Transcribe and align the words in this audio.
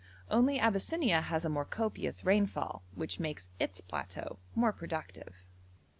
Only 0.31 0.57
Abyssinia 0.59 1.21
has 1.21 1.45
a 1.45 1.49
more 1.49 1.63
copious 1.63 2.25
rainfall, 2.25 2.81
which 2.95 3.19
makes 3.19 3.49
its 3.59 3.81
plateau 3.81 4.39
more 4.55 4.73
productive. 4.73 5.43